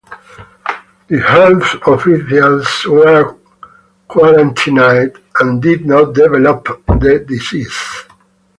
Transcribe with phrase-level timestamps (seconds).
[1.09, 3.35] The health officials were
[4.07, 7.79] quarantined and did not develop the disease.